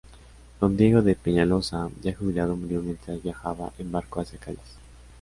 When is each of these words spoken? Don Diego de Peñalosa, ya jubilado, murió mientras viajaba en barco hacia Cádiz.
Don 0.59 0.75
Diego 0.77 1.03
de 1.03 1.13
Peñalosa, 1.13 1.87
ya 2.01 2.15
jubilado, 2.15 2.55
murió 2.55 2.81
mientras 2.81 3.21
viajaba 3.21 3.71
en 3.77 3.91
barco 3.91 4.19
hacia 4.19 4.39
Cádiz. 4.39 4.79